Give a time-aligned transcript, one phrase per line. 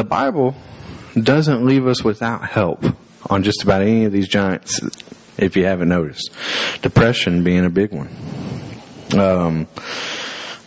[0.00, 0.54] the Bible
[1.12, 2.82] doesn't leave us without help
[3.28, 4.80] on just about any of these giants,
[5.36, 6.30] if you haven't noticed.
[6.80, 8.08] Depression being a big one.
[9.12, 9.68] Um,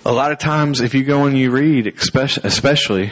[0.06, 3.12] a lot of times, if you go and you read, especially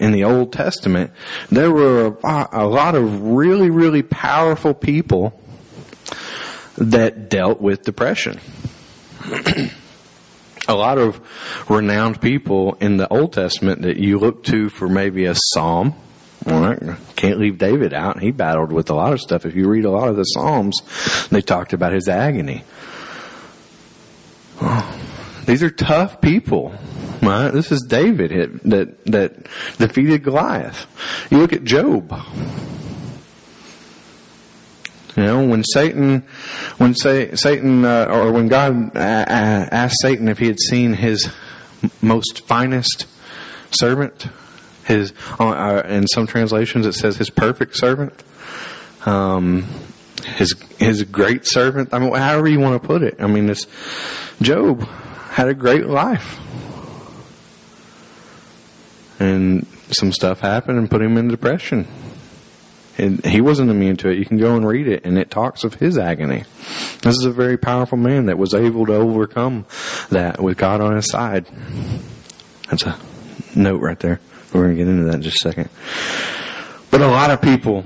[0.00, 1.10] in the Old Testament,
[1.50, 5.38] there were a lot of really, really powerful people
[6.78, 8.40] that dealt with depression.
[10.68, 11.20] a lot of
[11.68, 15.94] renowned people in the Old Testament that you look to for maybe a psalm.
[16.46, 16.78] Right?
[17.16, 18.20] Can't leave David out.
[18.20, 19.44] He battled with a lot of stuff.
[19.44, 20.80] If you read a lot of the Psalms,
[21.30, 22.62] they talked about his agony.
[24.60, 25.00] Oh,
[25.46, 26.74] these are tough people.
[27.20, 27.50] Right?
[27.50, 29.46] This is David that that
[29.78, 30.86] defeated Goliath.
[31.30, 32.14] You look at Job.
[35.18, 36.20] You know, when Satan,
[36.76, 40.92] when say, Satan, uh, or when God uh, uh, asked Satan if he had seen
[40.92, 41.28] his
[42.00, 43.08] most finest
[43.72, 44.28] servant,
[44.84, 48.12] his, uh, uh, in some translations it says his perfect servant,
[49.06, 49.66] um,
[50.24, 51.92] his his great servant.
[51.92, 53.16] I mean, however you want to put it.
[53.18, 53.66] I mean, it's
[54.40, 54.86] Job
[55.30, 56.38] had a great life,
[59.18, 61.88] and some stuff happened and put him in depression.
[62.98, 64.18] He wasn't immune to it.
[64.18, 66.42] You can go and read it, and it talks of his agony.
[67.02, 69.66] This is a very powerful man that was able to overcome
[70.10, 71.46] that with God on his side.
[72.68, 72.98] That's a
[73.54, 74.20] note right there.
[74.52, 75.70] We're going to get into that in just a second.
[76.90, 77.84] But a lot of people,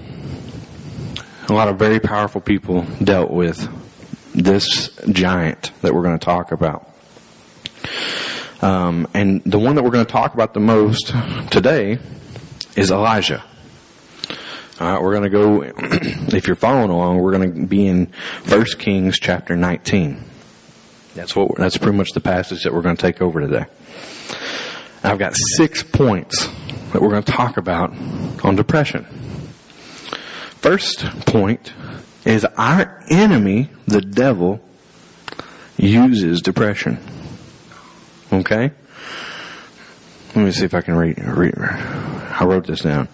[1.49, 3.69] a lot of very powerful people dealt with
[4.35, 6.89] this giant that we're going to talk about.
[8.63, 11.13] Um, and the one that we're going to talk about the most
[11.51, 11.99] today
[12.77, 13.45] is Elijah.
[14.83, 15.63] All right, we're going to go,
[16.37, 18.13] if you're following along, we're going to be in
[18.49, 20.25] 1 Kings chapter 19.
[21.15, 23.67] That's what, that's pretty much the passage that we're going to take over today.
[25.05, 26.49] I've got six points
[26.93, 27.91] that we're going to talk about
[28.43, 29.05] on depression.
[30.59, 31.73] First point
[32.25, 34.61] is our enemy, the devil,
[35.77, 36.99] uses depression.
[38.33, 38.73] Okay?
[40.35, 43.07] Let me see if I can read, read I wrote this down.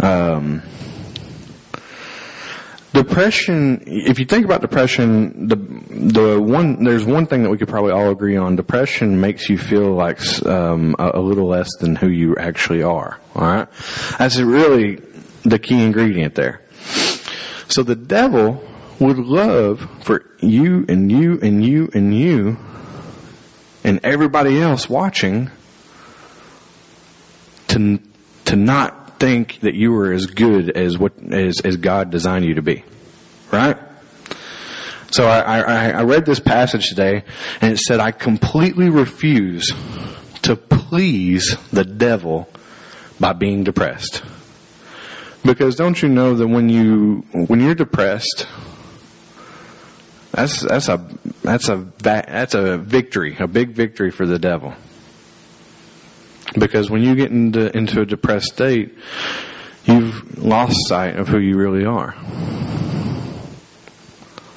[0.00, 0.62] Um,
[2.92, 7.68] depression, if you think about depression, the, the one, there's one thing that we could
[7.68, 8.56] probably all agree on.
[8.56, 13.18] Depression makes you feel like, um, a, a, little less than who you actually are.
[13.34, 13.68] Alright?
[14.18, 14.96] That's really
[15.42, 16.62] the key ingredient there.
[17.68, 18.64] So the devil
[18.98, 22.58] would love for you and you and you and you
[23.84, 25.50] and everybody else watching
[27.68, 28.00] to,
[28.46, 32.54] to not think that you are as good as what as, as God designed you
[32.54, 32.84] to be,
[33.52, 33.76] right?
[35.10, 37.24] So I, I, I read this passage today,
[37.60, 39.72] and it said, "I completely refuse
[40.42, 42.48] to please the devil
[43.18, 44.22] by being depressed."
[45.44, 48.46] Because don't you know that when you when you're depressed,
[50.32, 51.06] that's that's a
[51.42, 54.74] that's a that's a victory, a big victory for the devil.
[56.54, 58.94] Because when you get into, into a depressed state,
[59.84, 62.14] you've lost sight of who you really are.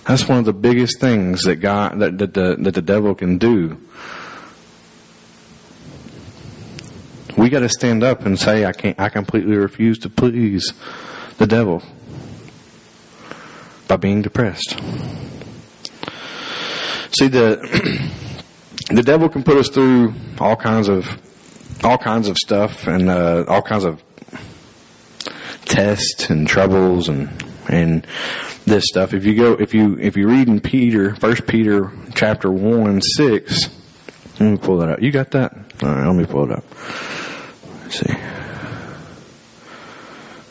[0.07, 3.37] That's one of the biggest things that God, that, that the, that the devil can
[3.37, 3.77] do.
[7.37, 10.73] We gotta stand up and say, I can't, I completely refuse to please
[11.37, 11.81] the devil
[13.87, 14.77] by being depressed.
[17.17, 18.09] See, the,
[18.93, 21.21] the devil can put us through all kinds of
[21.83, 24.03] all kinds of stuff and uh, all kinds of
[25.65, 27.29] tests and troubles and
[27.69, 28.05] and
[28.65, 29.13] this stuff.
[29.13, 33.69] If you go, if you if you read in Peter, First Peter chapter one six,
[34.39, 35.01] let me pull that up.
[35.01, 35.53] You got that?
[35.81, 36.63] All right, let me pull it up.
[37.83, 38.15] Let's see.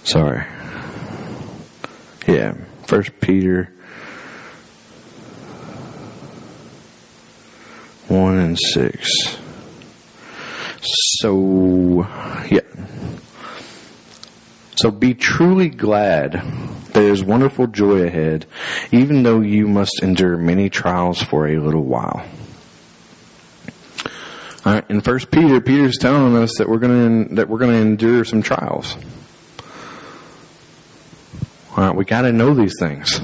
[0.05, 0.45] Sorry.
[2.27, 2.55] Yeah,
[2.87, 3.73] First Peter
[8.09, 9.37] one and six.
[10.83, 12.07] So,
[12.51, 12.61] yeah.
[14.77, 16.43] So be truly glad.
[16.93, 18.47] There is wonderful joy ahead,
[18.91, 22.25] even though you must endure many trials for a little while.
[24.65, 27.81] All right, in First Peter, Peter's telling us that we're going that we're going to
[27.81, 28.97] endure some trials.
[31.77, 33.21] All right, we got to know these things.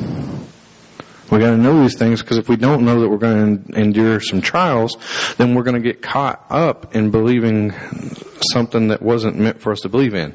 [1.30, 3.80] We got to know these things because if we don't know that we're going to
[3.80, 4.96] endure some trials,
[5.38, 7.72] then we're going to get caught up in believing
[8.52, 10.34] something that wasn't meant for us to believe in.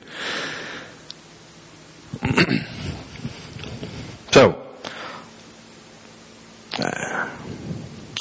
[4.31, 4.61] so,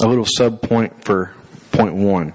[0.02, 1.34] a little sub point for
[1.72, 2.32] point one.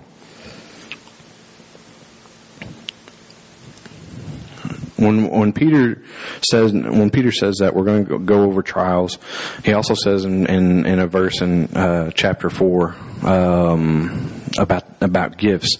[4.97, 6.01] When when Peter
[6.41, 9.17] says when Peter says that we're going to go over trials,
[9.63, 15.37] he also says in in, in a verse in uh, chapter four um, about about
[15.37, 15.77] gifts.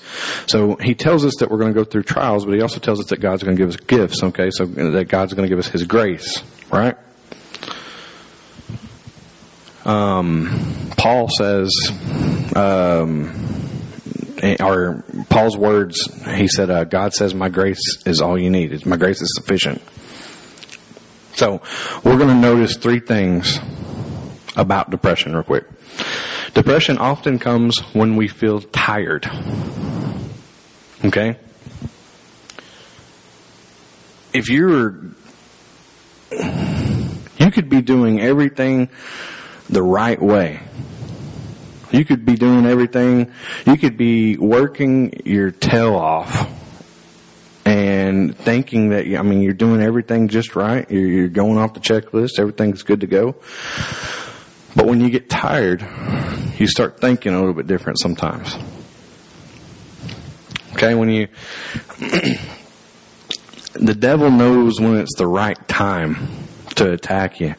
[0.48, 3.00] So he tells us that we're going to go through trials, but he also tells
[3.00, 4.22] us that God's going to give us gifts.
[4.22, 6.98] Okay, so that God's going to give us His grace, right?
[9.86, 11.72] Um, Paul says.
[12.56, 13.45] Um,
[14.60, 18.86] or Paul's words, he said, uh, God says, my grace is all you need.
[18.86, 19.82] My grace is sufficient.
[21.34, 21.62] So,
[22.04, 23.60] we're going to notice three things
[24.56, 25.66] about depression real quick.
[26.54, 29.30] Depression often comes when we feel tired.
[31.04, 31.38] Okay?
[34.34, 34.98] If you're,
[36.32, 38.90] you could be doing everything
[39.70, 40.62] the right way
[41.96, 43.32] you could be doing everything.
[43.66, 46.52] You could be working your tail off
[47.66, 50.90] and thinking that, I mean, you're doing everything just right.
[50.90, 52.38] You're, going off the checklist.
[52.38, 53.36] Everything's good to go.
[54.76, 55.82] But when you get tired,
[56.58, 58.56] you start thinking a little bit different sometimes.
[60.74, 61.28] Okay, when you,
[63.74, 66.28] the devil knows when it's the right time
[66.76, 67.56] to attack you.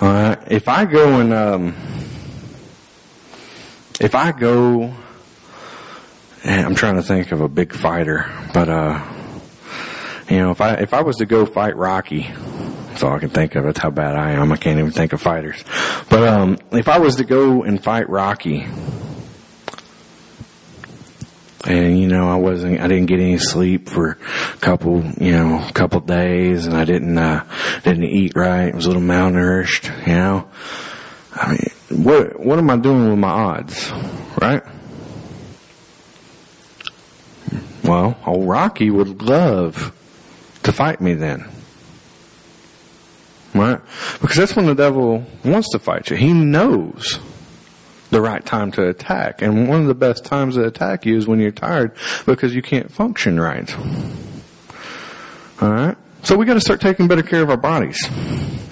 [0.00, 1.93] Alright, if I go and, um,
[4.00, 4.94] if I go,
[6.44, 9.02] and I'm trying to think of a big fighter, but uh,
[10.28, 12.22] you know, if I if I was to go fight Rocky,
[12.88, 13.64] that's all I can think of.
[13.64, 14.52] That's how bad I am.
[14.52, 15.62] I can't even think of fighters.
[16.08, 18.66] But um, if I was to go and fight Rocky,
[21.64, 25.66] and you know, I wasn't, I didn't get any sleep for a couple, you know,
[25.74, 27.44] couple days, and I didn't uh,
[27.82, 28.72] didn't eat right.
[28.72, 30.48] I was a little malnourished, you know.
[31.32, 33.90] I mean, what what am I doing with my odds,
[34.40, 34.62] right?
[37.84, 39.92] Well, old Rocky would love
[40.62, 41.44] to fight me then.
[43.54, 43.80] Right?
[44.20, 46.16] Because that's when the devil wants to fight you.
[46.16, 47.20] He knows
[48.10, 49.42] the right time to attack.
[49.42, 51.92] And one of the best times to attack you is when you're tired
[52.26, 53.72] because you can't function right.
[55.62, 55.96] Alright?
[56.22, 57.98] So we gotta start taking better care of our bodies.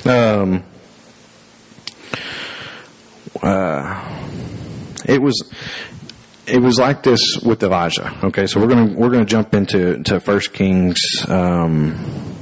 [0.07, 0.65] Um,
[3.43, 4.29] uh,
[5.07, 5.51] it was
[6.47, 8.19] it was like this with Elijah.
[8.25, 10.99] Okay, so we're gonna we're gonna jump into to First Kings
[11.29, 12.35] um,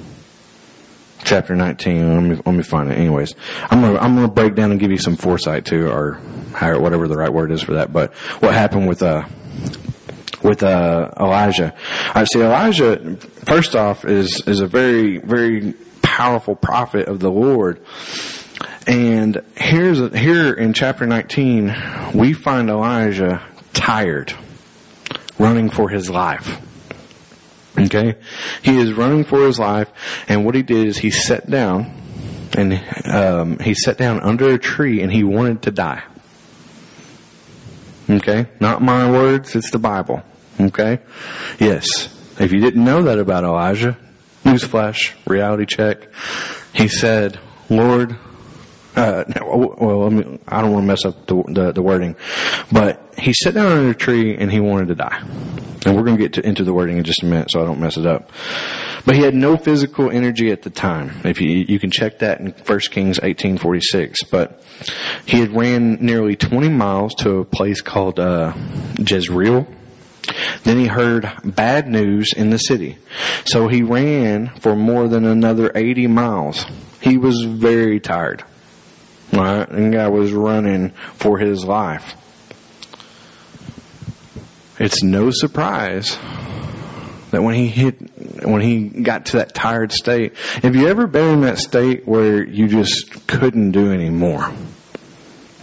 [1.24, 2.14] chapter nineteen.
[2.14, 2.98] Let me let me find it.
[2.98, 3.34] Anyways,
[3.70, 6.14] I'm gonna I'm gonna break down and give you some foresight too, or
[6.60, 7.92] whatever the right word is for that.
[7.92, 9.26] But what happened with uh
[10.42, 11.74] with uh Elijah?
[12.14, 13.16] I see Elijah.
[13.16, 17.80] First off, is is a very very powerful prophet of the Lord
[18.90, 23.40] and here's a, here in chapter 19, we find Elijah
[23.72, 24.34] tired,
[25.38, 26.60] running for his life.
[27.78, 28.16] Okay?
[28.62, 29.88] He is running for his life,
[30.26, 32.02] and what he did is he sat down,
[32.58, 36.02] and um, he sat down under a tree, and he wanted to die.
[38.10, 38.48] Okay?
[38.58, 40.20] Not my words, it's the Bible.
[40.58, 40.98] Okay?
[41.60, 41.86] Yes.
[42.40, 43.96] If you didn't know that about Elijah,
[44.42, 46.08] newsflash, reality check,
[46.74, 47.38] he said,
[47.68, 48.18] Lord,
[48.96, 52.16] uh, well, I, I don't want to mess up the, the, the, wording,
[52.72, 55.22] but he sat down under a tree and he wanted to die.
[55.86, 57.66] And we're going to get to, into the wording in just a minute so I
[57.66, 58.30] don't mess it up.
[59.06, 61.20] But he had no physical energy at the time.
[61.24, 62.54] If you, you can check that in 1
[62.90, 64.24] Kings 1846.
[64.24, 64.62] But
[65.24, 68.52] he had ran nearly 20 miles to a place called, uh,
[68.98, 69.66] Jezreel.
[70.64, 72.98] Then he heard bad news in the city.
[73.44, 76.66] So he ran for more than another 80 miles.
[77.00, 78.44] He was very tired.
[79.32, 79.68] Right?
[79.68, 82.14] And guy was running for his life.
[84.78, 86.18] It's no surprise
[87.30, 91.34] that when he hit, when he got to that tired state, have you ever been
[91.34, 94.50] in that state where you just couldn't do anymore?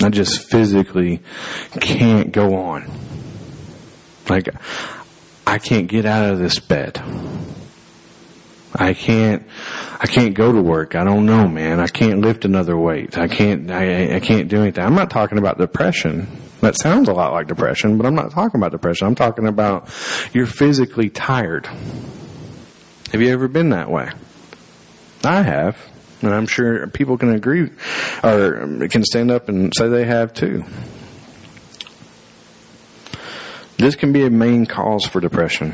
[0.01, 1.21] I just physically
[1.79, 2.89] can't go on.
[4.29, 4.50] Like,
[5.45, 7.01] I can't get out of this bed.
[8.79, 9.43] I can't,
[10.00, 10.96] I can't go to work.
[10.96, 11.79] I don't know, man.
[11.79, 13.17] I can't lift another weight.
[13.17, 14.84] I can't, I, I can't do anything.
[14.84, 16.27] I'm not talking about depression.
[16.62, 19.07] That sounds a lot like depression, but I'm not talking about depression.
[19.07, 19.89] I'm talking about
[20.34, 21.67] you're physically tired.
[23.12, 24.10] Have you ever been that way?
[25.24, 25.77] I have.
[26.22, 27.69] And I'm sure people can agree
[28.24, 30.63] or can stand up and say they have too.
[33.77, 35.74] This can be a main cause for depression.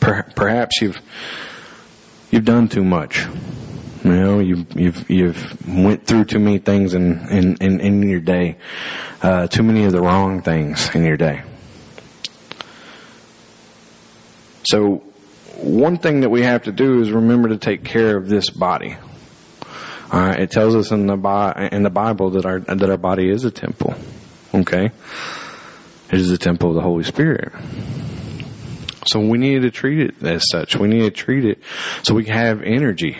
[0.00, 1.00] Perhaps you've
[2.32, 3.24] you've done too much.
[4.02, 8.18] You know, you've you've you've went through too many things in in in, in your
[8.18, 8.56] day,
[9.22, 11.42] uh, too many of the wrong things in your day.
[14.64, 15.04] So,
[15.58, 18.96] one thing that we have to do is remember to take care of this body.
[20.12, 23.50] It tells us in the in the Bible that our that our body is a
[23.50, 23.94] temple.
[24.52, 24.86] Okay,
[26.10, 27.52] it is the temple of the Holy Spirit.
[29.06, 30.76] So we need to treat it as such.
[30.76, 31.58] We need to treat it
[32.02, 33.18] so we have energy.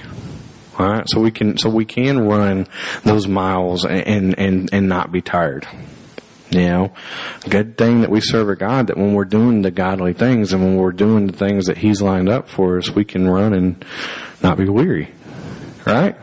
[0.79, 2.67] All right, so we can so we can run
[3.05, 5.67] those miles and and and not be tired.
[6.51, 6.93] You know,
[7.49, 10.63] good thing that we serve a God that when we're doing the godly things and
[10.63, 13.85] when we're doing the things that He's lined up for us, we can run and
[14.43, 15.11] not be weary.
[15.87, 16.17] Right?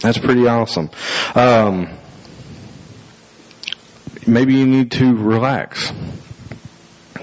[0.00, 0.90] That's pretty awesome.
[1.34, 1.88] Um,
[4.26, 5.92] maybe you need to relax.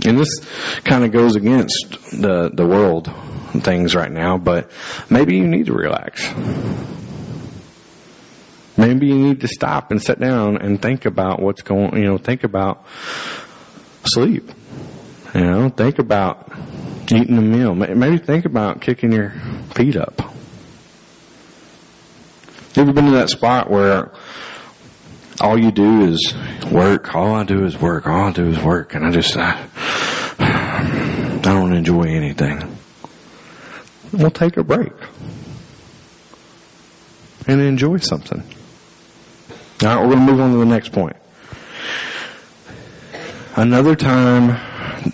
[0.05, 0.29] And this
[0.83, 3.11] kind of goes against the, the world
[3.61, 4.69] things right now, but
[5.09, 6.31] maybe you need to relax.
[8.77, 12.17] Maybe you need to stop and sit down and think about what's going, you know,
[12.17, 12.85] think about
[14.05, 14.51] sleep.
[15.33, 16.51] You know, think about
[17.11, 17.73] eating a meal.
[17.73, 19.31] Maybe think about kicking your
[19.73, 20.21] feet up.
[22.75, 24.11] You ever been to that spot where
[25.41, 26.33] all you do is
[26.71, 27.13] work?
[27.15, 28.07] All I do is work.
[28.07, 28.95] All I do is work.
[28.95, 29.67] And I just, I,
[30.39, 32.77] I don't enjoy anything.
[34.11, 34.93] We'll take a break
[37.47, 38.43] and enjoy something.
[39.83, 41.17] All right, we're going to move on to the next point.
[43.57, 44.59] Another time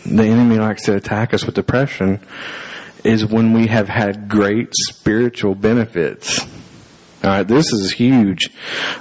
[0.06, 2.20] the enemy likes to attack us with depression
[3.04, 6.40] is when we have had great spiritual benefits.
[7.24, 8.50] All right, this is huge.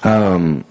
[0.02, 0.64] Um,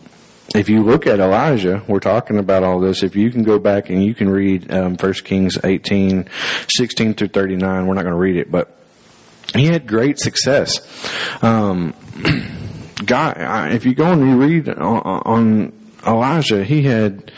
[0.56, 3.03] if you look at Elijah, we're talking about all this.
[3.03, 6.27] If you can go back and you can read um, 1 Kings 18,
[6.70, 8.75] 16 through 39, we're not going to read it, but
[9.53, 10.79] he had great success.
[11.44, 11.94] Um,
[13.06, 13.38] God,
[13.72, 17.32] if you go and you read on, on Elijah, he had,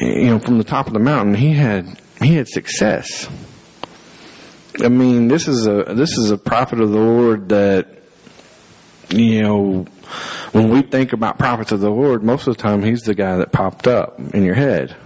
[0.00, 3.28] you know, from the top of the mountain, he had he had success.
[4.82, 7.88] I mean, this is a this is a prophet of the Lord that,
[9.10, 9.86] you know,
[10.52, 13.36] when we think about prophets of the Lord, most of the time he's the guy
[13.38, 14.96] that popped up in your head.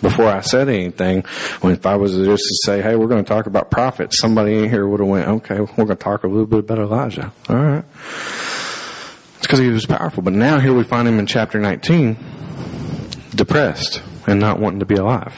[0.00, 1.24] Before I said anything,
[1.60, 4.56] when if I was just to say, "Hey, we're going to talk about prophets," somebody
[4.56, 7.32] in here would have went, "Okay, we're going to talk a little bit about Elijah."
[7.48, 7.84] All right.
[9.38, 10.22] It's because he was powerful.
[10.22, 12.16] But now here we find him in chapter 19,
[13.34, 15.34] depressed and not wanting to be alive.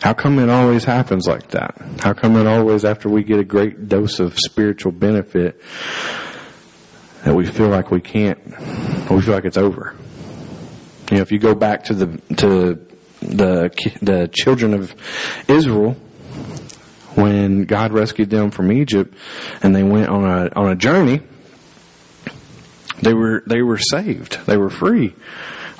[0.00, 1.76] How come it always happens like that?
[2.00, 5.60] How come it always, after we get a great dose of spiritual benefit,
[7.26, 8.38] that we feel like we can't,
[9.10, 9.96] we feel like it's over?
[11.10, 12.06] You know, if you go back to the
[12.36, 12.78] to
[13.20, 14.94] the the children of
[15.48, 15.96] Israel
[17.16, 19.12] when God rescued them from Egypt
[19.60, 21.20] and they went on a on a journey,
[23.02, 24.38] they were they were saved.
[24.46, 25.12] They were free.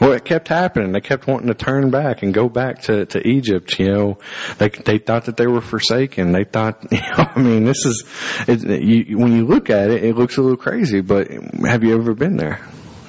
[0.00, 0.92] Well, it kept happening.
[0.92, 3.78] They kept wanting to turn back and go back to, to Egypt.
[3.78, 4.18] You know,
[4.58, 6.32] they they thought that they were forsaken.
[6.32, 8.04] They thought, you know, I mean, this is
[8.46, 11.00] it, you, when you look at it, it looks a little crazy.
[11.00, 11.30] But
[11.64, 12.60] have you ever been there?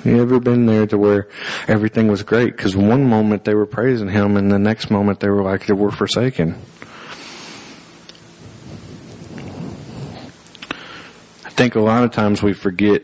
[0.05, 1.27] You ever been there to where
[1.67, 2.55] everything was great?
[2.55, 5.73] Because one moment they were praising Him, and the next moment they were like they
[5.73, 6.55] were forsaken.
[11.43, 13.01] I think a lot of times we forget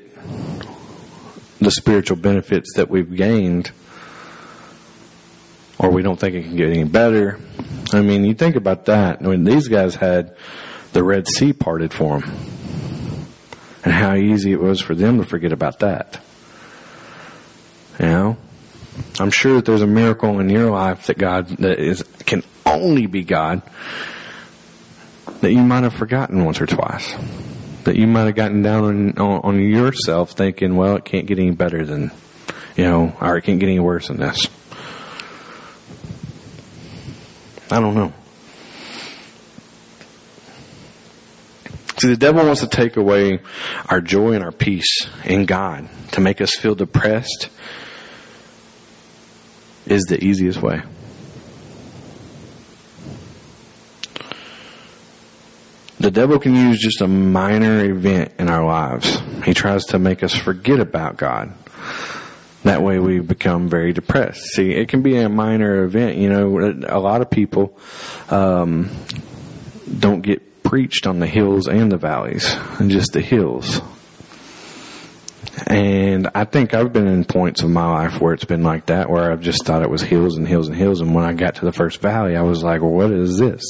[1.64, 3.72] the spiritual benefits that we've gained,
[5.80, 7.40] or we don't think it can get any better.
[7.92, 9.22] I mean, you think about that.
[9.22, 10.36] I mean, these guys had
[10.94, 12.32] the Red Sea parted for them,
[13.84, 16.20] and how easy it was for them to forget about that.
[18.00, 18.38] You know,
[19.20, 23.06] I'm sure that there's a miracle in your life that God that is can only
[23.06, 23.62] be God
[25.42, 27.16] that you might have forgotten once or twice
[27.84, 31.40] that you might have gotten down on, on, on yourself thinking, well, it can't get
[31.40, 32.12] any better than,
[32.76, 34.48] you know, or it can't get any worse than this.
[37.72, 38.14] I don't know.
[41.98, 43.40] See, the devil wants to take away
[43.88, 47.50] our joy and our peace in God to make us feel depressed
[49.86, 50.82] is the easiest way.
[56.04, 59.22] The devil can use just a minor event in our lives.
[59.46, 61.54] He tries to make us forget about God.
[62.64, 64.42] That way we become very depressed.
[64.48, 66.18] See, it can be a minor event.
[66.18, 67.80] You know, a lot of people
[68.30, 68.90] um,
[69.98, 73.80] don't get preached on the hills and the valleys, and just the hills.
[75.68, 79.10] And I think I've been in points of my life where it's been like that,
[79.10, 81.00] where I've just thought it was hills and hills and hills.
[81.00, 83.64] And when I got to the first valley, I was like, well, what is this?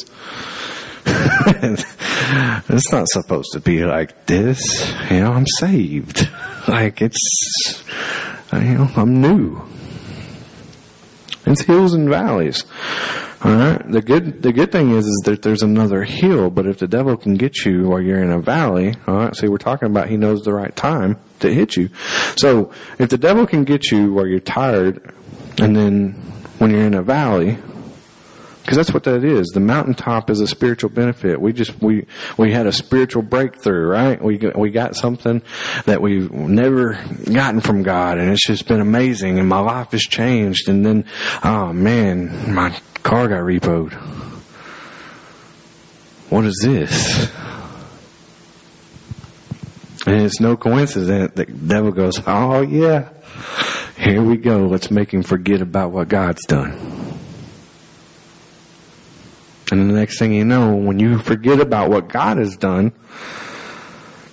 [1.05, 4.89] it's not supposed to be like this.
[5.09, 6.29] You know, I'm saved.
[6.67, 7.83] Like it's,
[8.53, 9.61] you know, I'm new.
[11.45, 12.63] It's hills and valleys.
[13.43, 13.91] All right.
[13.91, 17.17] The good the good thing is is that there's another hill, but if the devil
[17.17, 19.35] can get you while you're in a valley, all right.
[19.35, 21.89] See, we're talking about he knows the right time to hit you.
[22.37, 25.13] So if the devil can get you while you're tired,
[25.59, 26.13] and then
[26.59, 27.57] when you're in a valley,
[28.63, 29.47] because that's what that is.
[29.47, 31.41] The mountaintop is a spiritual benefit.
[31.41, 34.23] We just we we had a spiritual breakthrough, right?
[34.23, 35.41] We we got something
[35.85, 36.93] that we've never
[37.25, 39.37] gotten from God, and it's just been amazing.
[39.37, 40.69] And my life has changed.
[40.69, 41.05] And then,
[41.43, 42.69] oh man, my
[43.03, 43.91] car got repoed.
[46.29, 47.29] What is this?
[50.05, 53.09] And it's no coincidence that the devil goes, oh yeah,
[53.97, 54.67] here we go.
[54.67, 56.92] Let's make him forget about what God's done.
[59.71, 62.91] And the next thing you know, when you forget about what God has done,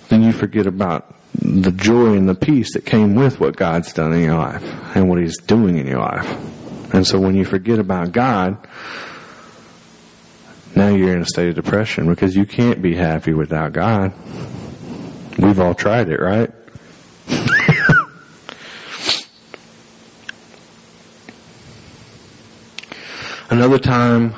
[0.09, 4.13] then you forget about the joy and the peace that came with what God's done
[4.13, 4.63] in your life
[4.95, 6.29] and what He's doing in your life.
[6.93, 8.57] And so when you forget about God,
[10.75, 14.13] now you're in a state of depression because you can't be happy without God.
[15.37, 16.51] We've all tried it, right?
[23.49, 24.33] Another time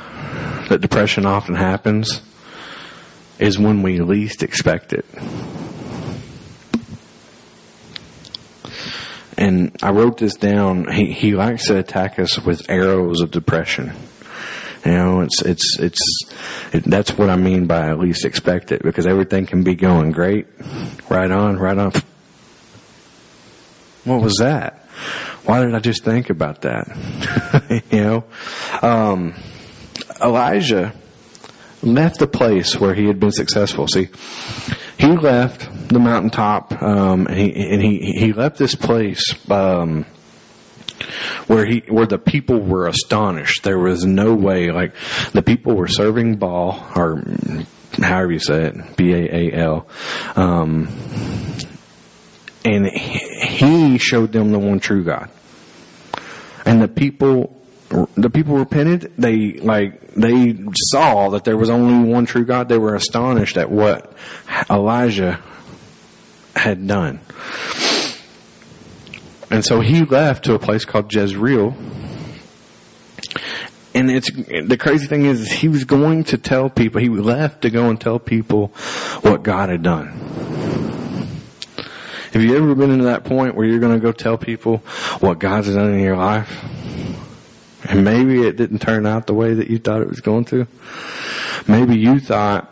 [0.69, 2.21] that depression often happens
[3.39, 5.05] is when we least expect it.
[9.37, 10.91] And I wrote this down.
[10.91, 13.91] He, he likes to attack us with arrows of depression.
[14.85, 15.99] You know, it's, it's, it's,
[16.73, 20.11] it, that's what I mean by at least expect it because everything can be going
[20.11, 20.47] great.
[21.09, 21.91] Right on, right on.
[24.03, 24.85] What was that?
[25.45, 27.81] Why did I just think about that?
[27.91, 28.23] you know,
[28.81, 29.33] um,
[30.21, 30.93] Elijah
[31.81, 33.87] left the place where he had been successful.
[33.87, 34.09] See,
[34.97, 40.05] he left the mountaintop, um, and he and he he left this place um,
[41.47, 43.63] where he where the people were astonished.
[43.63, 44.95] There was no way, like
[45.33, 47.23] the people were serving Baal or
[48.01, 49.87] however you say it, B A A L,
[50.35, 50.87] um,
[52.63, 55.29] and he showed them the one true God,
[56.65, 57.62] and the people
[58.15, 59.13] the people repented.
[59.17, 60.55] They like they
[60.89, 62.69] saw that there was only one true God.
[62.69, 64.13] They were astonished at what
[64.69, 65.41] Elijah
[66.55, 67.19] had done.
[69.51, 71.75] And so he left to a place called Jezreel.
[73.95, 77.69] And it's the crazy thing is he was going to tell people he left to
[77.69, 78.67] go and tell people
[79.21, 80.07] what God had done.
[82.31, 84.77] Have you ever been to that point where you're going to go tell people
[85.19, 86.49] what God's done in your life?
[87.85, 90.67] And maybe it didn't turn out the way that you thought it was going to.
[91.67, 92.69] Maybe you thought,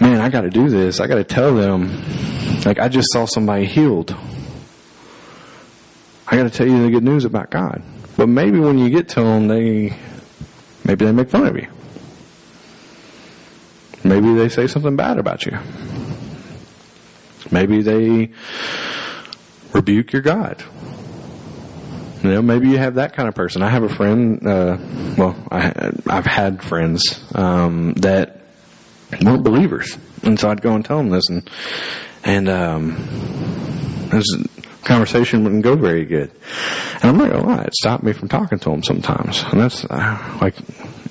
[0.00, 1.00] man, I got to do this.
[1.00, 1.90] I got to tell them.
[2.64, 4.14] Like, I just saw somebody healed.
[6.26, 7.82] I got to tell you the good news about God.
[8.16, 9.96] But maybe when you get to them, they,
[10.84, 11.68] maybe they make fun of you.
[14.04, 15.58] Maybe they say something bad about you.
[17.50, 18.30] Maybe they
[19.72, 20.62] rebuke your God.
[22.22, 23.62] You know, maybe you have that kind of person.
[23.62, 24.46] I have a friend.
[24.46, 24.76] Uh,
[25.16, 28.42] well, I, I've had friends um, that
[29.22, 31.48] weren't believers, and so I'd go and tell them this, and
[32.22, 32.96] and um,
[34.10, 34.26] this
[34.84, 36.30] conversation wouldn't go very good.
[36.96, 39.84] And I'm not gonna lie, it stopped me from talking to them sometimes, and that's
[39.86, 40.56] uh, like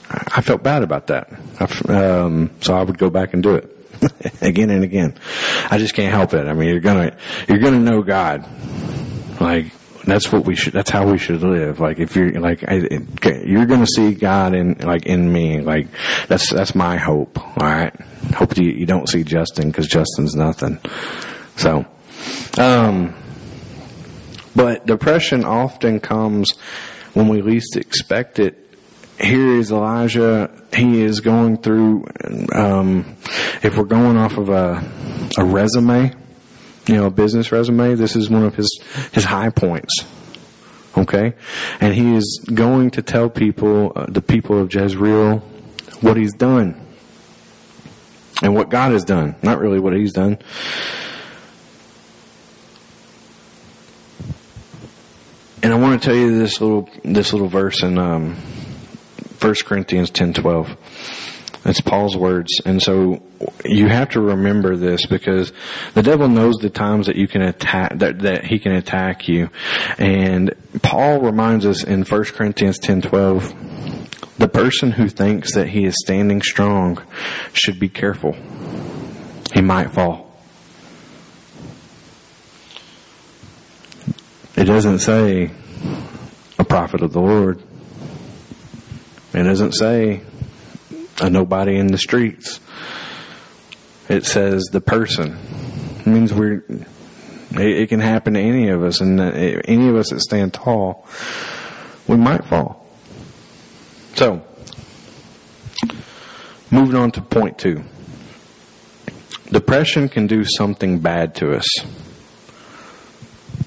[0.10, 1.32] I felt bad about that.
[1.60, 5.15] I, um, so I would go back and do it again and again.
[5.72, 6.48] I just can't help it.
[6.48, 7.17] I mean, you're gonna
[7.48, 8.45] you're gonna know God,
[9.39, 9.72] like
[10.10, 10.74] that's what we should.
[10.74, 11.80] That's how we should live.
[11.80, 12.76] Like if you're like I,
[13.43, 15.62] you're to see God in like in me.
[15.62, 15.88] Like
[16.28, 17.38] that's that's my hope.
[17.39, 17.93] All right.
[18.34, 20.80] Hope you you don't see Justin because Justin's nothing.
[21.58, 21.86] So,
[22.58, 23.15] um,
[24.56, 26.52] but depression often comes
[27.13, 28.56] when we least expect it.
[29.19, 30.50] Here is Elijah.
[30.74, 32.08] He is going through.
[32.54, 33.17] Um,
[33.62, 34.84] if we're going off of a
[35.38, 36.13] a resume
[36.89, 39.93] you know, business resume, this is one of his, his high points.
[40.97, 41.36] Okay?
[41.80, 45.38] And he is going to tell people, uh, the people of Jezreel,
[46.02, 46.88] what he's done.
[48.41, 49.36] And what God has done.
[49.43, 50.39] Not really what he's done.
[55.62, 58.36] And I want to tell you this little, this little verse in, um,
[59.39, 60.75] 1 Corinthians 10, 12.
[61.65, 62.62] It's Paul's words.
[62.65, 63.22] And so
[63.65, 65.52] you have to remember this because
[65.93, 69.50] the devil knows the times that you can attack, that, that he can attack you.
[69.98, 75.86] And Paul reminds us in 1 Corinthians 10, 12, the person who thinks that he
[75.86, 77.06] is standing strong
[77.52, 78.38] should be careful.
[79.54, 80.30] He might fall.
[84.56, 85.52] It doesn't say
[86.58, 87.62] a prophet of the Lord.
[89.34, 90.22] It doesn't say
[91.22, 92.60] a nobody in the streets.
[94.08, 95.38] It says the person.
[96.00, 96.64] It means we're,
[97.52, 99.32] it, it can happen to any of us, and uh,
[99.66, 101.06] any of us that stand tall,
[102.08, 102.86] we might fall.
[104.16, 104.44] So,
[106.72, 107.84] moving on to point two.
[109.52, 111.66] Depression can do something bad to us.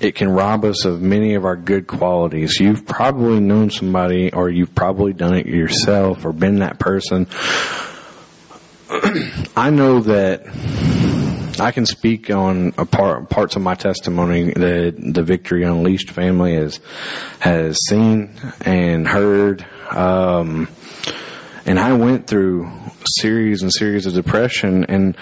[0.02, 2.58] It can rob us of many of our good qualities.
[2.58, 7.28] You've probably known somebody or you've probably done it yourself or been that person.
[9.56, 10.44] I know that
[11.60, 16.80] I can speak on part, parts of my testimony that the Victory Unleashed family has
[17.38, 19.64] has seen and heard.
[19.90, 20.68] Um,
[21.64, 22.70] and I went through
[23.18, 24.84] series and series of depression.
[24.84, 25.16] And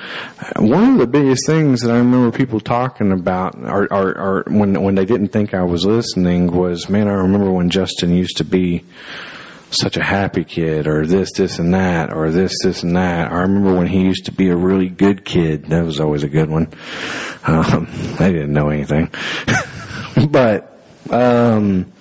[0.57, 4.81] one of the biggest things that I remember people talking about, or, or, or when
[4.83, 8.44] when they didn't think I was listening, was man, I remember when Justin used to
[8.44, 8.85] be
[9.70, 13.31] such a happy kid, or this, this, and that, or this, this, and that.
[13.31, 15.66] I remember when he used to be a really good kid.
[15.66, 16.72] That was always a good one.
[17.46, 19.11] Um, they didn't know anything,
[20.31, 21.92] but um,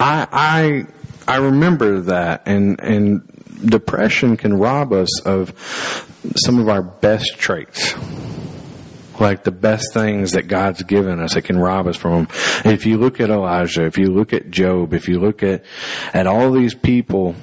[0.00, 0.86] I I
[1.28, 3.22] I remember that, and and
[3.64, 5.52] depression can rob us of
[6.36, 7.94] some of our best traits.
[9.18, 12.28] Like the best things that God's given us, it can rob us from them.
[12.66, 15.64] If you look at Elijah, if you look at Job, if you look at,
[16.12, 17.34] at all these people,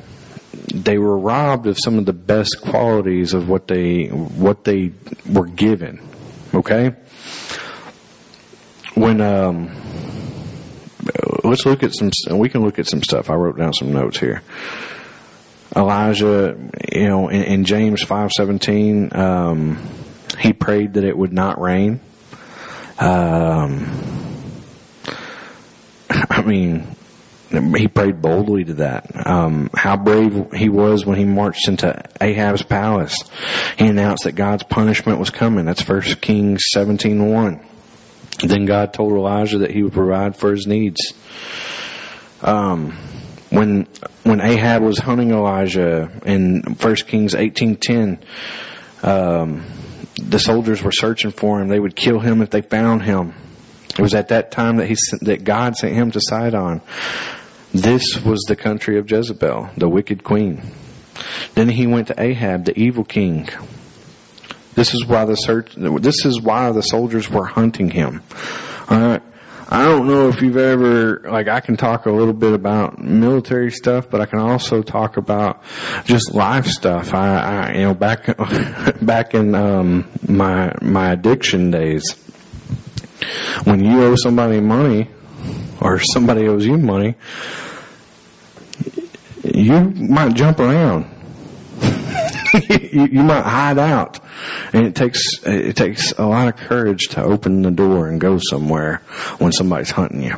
[0.72, 4.92] they were robbed of some of the best qualities of what they, what they
[5.28, 6.00] were given.
[6.54, 6.94] Okay?
[8.94, 9.70] When, um,
[11.44, 13.30] let's look at some, we can look at some stuff.
[13.30, 14.42] I wrote down some notes here.
[15.76, 16.58] Elijah,
[16.92, 19.78] you know, in, in James five seventeen, um,
[20.40, 22.00] he prayed that it would not rain.
[23.00, 23.88] Um,
[26.10, 26.96] I mean,
[27.76, 29.28] he prayed boldly to that.
[29.28, 33.24] Um, how brave he was when he marched into Ahab's palace.
[33.78, 35.66] He announced that God's punishment was coming.
[35.66, 37.66] That's First Kings seventeen one.
[38.40, 41.14] Then God told Elijah that he would provide for his needs.
[42.42, 42.98] Um,
[43.50, 43.88] when
[44.24, 48.20] when Ahab was hunting Elijah in 1 Kings 18:10,
[49.04, 49.64] um,
[50.18, 51.68] the soldiers were searching for him.
[51.68, 53.34] They would kill him if they found him.
[53.98, 56.82] It was at that time that he that God sent him to Sidon.
[57.74, 60.62] This was the country of Jezebel, the wicked queen.
[61.56, 63.50] Then he went to Ahab, the evil king.
[64.76, 65.74] This is why the search.
[65.76, 68.24] This is why the soldiers were hunting him.
[68.90, 69.22] Right.
[69.70, 73.72] I don't know if you've ever, like, I can talk a little bit about military
[73.72, 75.64] stuff, but I can also talk about
[76.04, 77.14] just life stuff.
[77.16, 78.38] I, I you know, back,
[79.02, 82.04] back in, um, my, my addiction days,
[83.64, 85.10] when you owe somebody money,
[85.82, 87.16] or somebody owes you money,
[89.44, 91.13] you might jump around.
[92.70, 94.20] you, you might hide out.
[94.74, 98.38] And it takes, it takes a lot of courage to open the door and go
[98.38, 99.02] somewhere
[99.40, 100.36] when somebody's hunting you.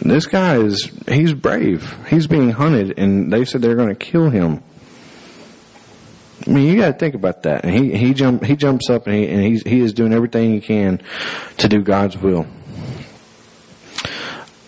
[0.00, 1.94] This guy is, he's brave.
[2.08, 4.62] He's being hunted and they said they're going to kill him.
[6.46, 7.64] I mean, you got to think about that.
[7.64, 10.52] And he he jump he jumps up and he and he's he is doing everything
[10.52, 11.00] he can
[11.58, 12.46] to do God's will.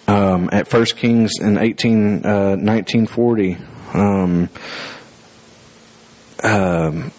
[0.07, 3.57] Um, at First Kings in 18, uh, 1940,
[3.95, 4.51] um,
[6.45, 7.11] um,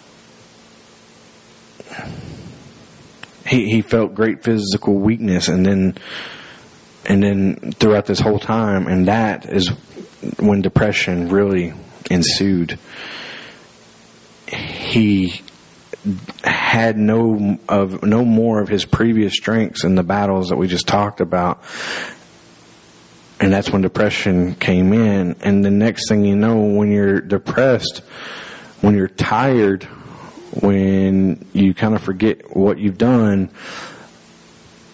[3.48, 5.98] he he felt great physical weakness, and then
[7.06, 9.70] and then throughout this whole time, and that is
[10.40, 11.74] when depression really
[12.10, 12.80] ensued.
[14.48, 15.42] He
[16.44, 20.88] had no of no more of his previous strengths in the battles that we just
[20.88, 21.64] talked about
[23.40, 28.04] and that's when depression came in and the next thing you know when you're depressed
[28.82, 29.88] when you're tired
[30.62, 33.50] when you kind of forget what you've done,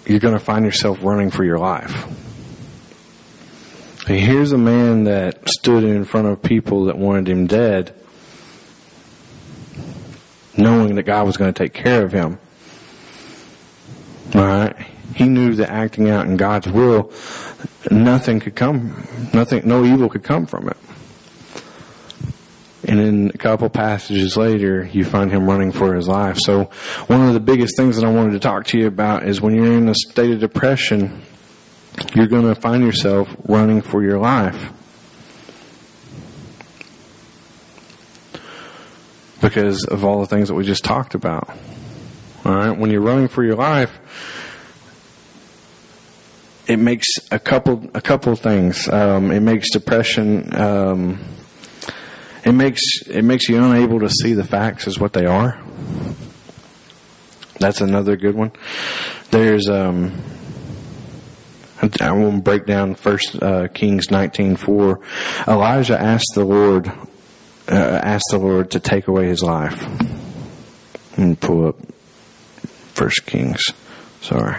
[0.06, 2.06] you're going to find yourself running for your life.
[4.08, 7.94] And here's a man that stood in front of people that wanted him dead,
[10.58, 12.40] knowing that God was going to take care of him.
[14.34, 14.76] All right?
[15.16, 17.12] He knew that acting out in God's will,
[17.92, 20.78] nothing could come, nothing, no evil could come from it.
[22.84, 26.38] And then a couple passages later, you find him running for his life.
[26.40, 26.72] So
[27.08, 29.54] one of the biggest things that I wanted to talk to you about is when
[29.54, 31.22] you're in a state of depression,
[32.16, 34.72] you're going to find yourself running for your life.
[39.42, 41.50] Because of all the things that we just talked about.
[42.46, 43.96] Alright, when you're running for your life,
[46.68, 48.88] it makes a couple a couple things.
[48.88, 50.56] Um, it makes depression.
[50.56, 51.20] Um,
[52.44, 55.60] it makes it makes you unable to see the facts as what they are.
[57.60, 58.52] That's another good one.
[59.30, 60.20] There's um,
[62.00, 65.02] I won't break down First uh, Kings nineteen four.
[65.48, 66.88] Elijah asked the Lord
[67.68, 69.86] uh, asked the Lord to take away his life.
[71.18, 71.76] And pull up
[72.94, 73.62] First Kings.
[74.22, 74.58] Sorry.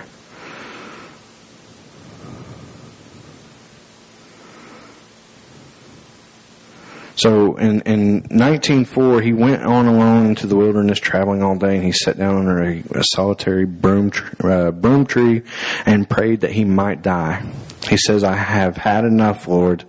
[7.16, 11.84] So in, in 1904, he went on alone into the wilderness, traveling all day, and
[11.84, 14.10] he sat down under a, a solitary broom,
[14.42, 15.42] uh, broom tree
[15.84, 17.44] and prayed that he might die.
[17.88, 19.84] He says, I have had enough, Lord.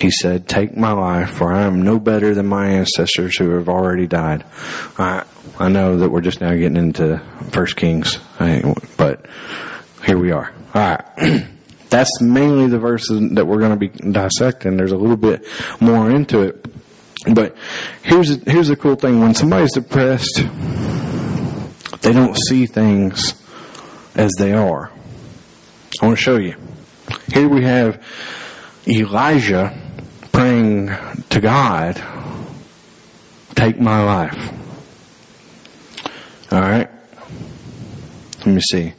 [0.00, 3.68] He said, take my life, for I am no better than my ancestors who have
[3.68, 4.44] already died.
[4.98, 5.24] I,
[5.58, 9.26] I know that we're just now getting into First Kings, but
[10.04, 10.52] here we are.
[10.74, 11.46] All right.
[11.94, 14.76] That's mainly the verses that we're going to be dissecting.
[14.76, 15.46] There's a little bit
[15.80, 16.66] more into it.
[17.32, 17.56] But
[18.02, 20.42] here's here's the cool thing: when somebody's depressed,
[22.00, 23.40] they don't see things
[24.16, 24.90] as they are.
[26.02, 26.56] I want to show you.
[27.32, 28.02] Here we have
[28.88, 29.78] Elijah
[30.32, 30.90] praying
[31.30, 32.02] to God,
[33.54, 34.52] "Take my life."
[36.50, 36.90] All right.
[38.38, 38.94] Let me see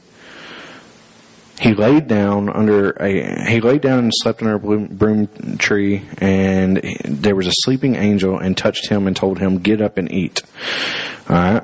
[1.65, 6.77] he laid down under a he laid down and slept under a broom tree and
[7.05, 10.43] there was a sleeping angel and touched him and told him get up and eat.
[11.27, 11.63] All right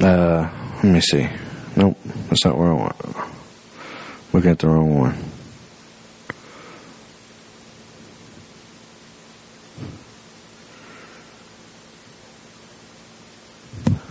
[0.00, 0.50] uh,
[0.82, 1.28] let me see.
[1.76, 1.96] Nope
[2.28, 2.96] that's not where i want
[4.32, 5.24] looking at the wrong one.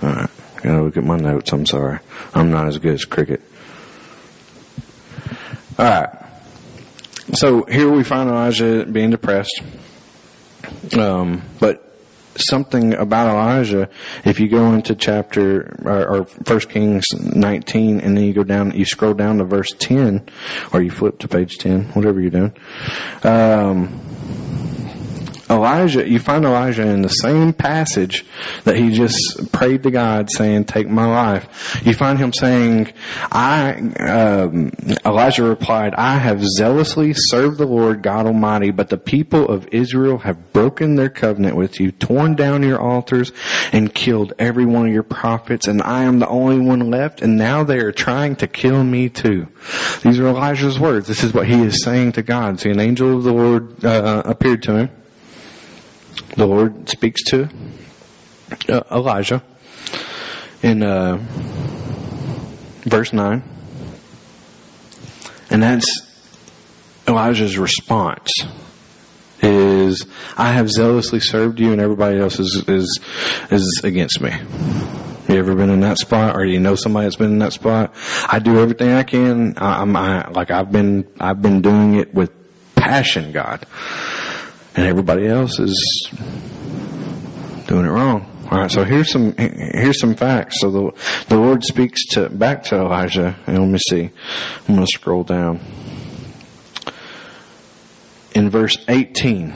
[0.02, 0.30] All right
[0.64, 2.00] gotta look at my notes i'm sorry.
[2.34, 3.42] I'm not as good as cricket
[5.82, 6.10] all right.
[7.34, 9.64] So here we find Elijah being depressed.
[10.96, 11.98] Um, but
[12.36, 13.90] something about Elijah,
[14.24, 18.86] if you go into chapter or, First Kings 19, and then you go down, you
[18.86, 20.30] scroll down to verse 10,
[20.72, 22.54] or you flip to page 10, whatever you're doing.
[23.24, 24.11] Um,
[25.52, 28.26] Elijah, you find Elijah in the same passage
[28.64, 31.82] that he just prayed to God saying, take my life.
[31.86, 32.94] You find him saying,
[33.32, 34.72] I, um,
[35.06, 40.20] Elijah replied, I have zealously served the Lord God Almighty, but the people of Israel
[40.20, 43.34] have broken their covenant with you, torn down your altars,
[43.74, 47.38] and killed every one of your prophets, and I am the only one left, and
[47.38, 49.48] now they are trying to kill me too.
[50.02, 51.08] These are Elijah's words.
[51.08, 52.62] This is what he is saying to God.
[52.62, 54.90] See, an angel of the Lord uh, appeared to him
[56.36, 57.50] the Lord speaks to
[58.70, 59.44] uh, Elijah
[60.64, 61.18] in uh,
[62.84, 63.44] verse 9.
[65.50, 65.86] And that's
[67.08, 68.32] Elijah's response
[69.42, 70.06] is
[70.38, 73.00] I have zealously served you and everybody else is is
[73.50, 74.32] is against me.
[75.28, 77.54] You ever been in that spot, or do you know somebody that's been in that
[77.54, 77.94] spot?
[78.28, 79.58] I do everything I can.
[79.58, 82.32] I, am I, like I've been I've been doing it with
[82.76, 83.66] passion, God
[84.76, 86.10] and everybody else is
[87.68, 88.28] doing it wrong.
[88.50, 90.60] All right, so here's some here's some facts.
[90.60, 90.92] So the
[91.30, 94.10] the Lord speaks to back to Elijah, and let me see.
[94.68, 95.62] I'm going to scroll down
[98.34, 99.54] in verse 18.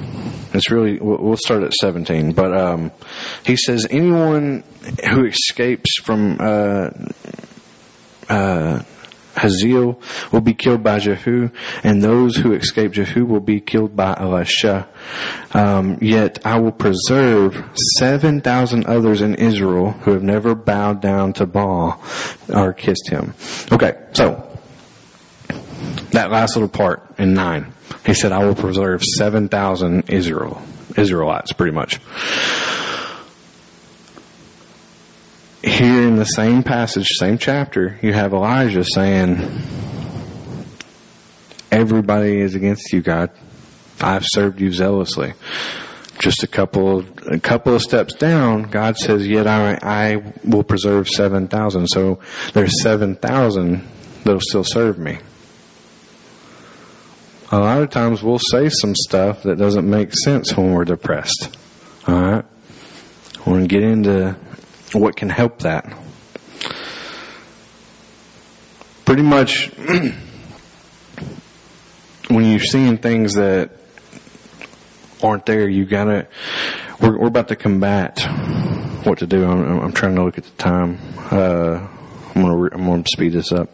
[0.54, 2.91] It's really we'll start at 17, but um,
[3.45, 4.63] he says anyone
[5.10, 6.89] who escapes from uh,
[8.30, 8.82] uh,
[9.36, 11.49] Hazael will be killed by Jehu,
[11.83, 14.88] and those who escape Jehu will be killed by Elisha.
[15.53, 17.63] Um, yet I will preserve
[17.97, 22.01] 7,000 others in Israel who have never bowed down to Baal
[22.49, 23.33] or kissed him.
[23.71, 24.59] Okay, so
[26.11, 27.73] that last little part in 9,
[28.05, 30.61] he said, I will preserve 7,000 Israel,
[30.97, 31.99] Israelites, pretty much.
[35.65, 39.38] here in the same passage, same chapter, you have Elijah saying,
[41.71, 43.32] Everybody is against you, God.
[44.01, 45.34] I've served you zealously.
[46.19, 50.63] Just a couple of a couple of steps down, God says, "Yet I, I will
[50.63, 51.88] preserve seven thousand.
[51.88, 52.19] So
[52.54, 53.86] there's seven thousand
[54.23, 55.19] that'll still serve me.
[57.51, 61.56] A lot of times we'll say some stuff that doesn't make sense when we're depressed.
[62.08, 62.45] All right,
[63.45, 64.36] we're gonna get into
[64.93, 65.86] what can help that?
[69.06, 69.69] Pretty much,
[72.27, 73.71] when you're seeing things that
[75.21, 76.27] aren't there, you gotta,
[77.01, 78.21] we're, we're about to combat
[79.05, 79.45] what to do.
[79.45, 80.99] I'm, I'm trying to look at the time.
[81.17, 81.88] Uh,
[82.35, 83.69] I'm gonna, I'm gonna speed this up.